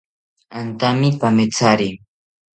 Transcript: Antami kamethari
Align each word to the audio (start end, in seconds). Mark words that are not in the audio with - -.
Antami 0.59 1.09
kamethari 1.19 1.89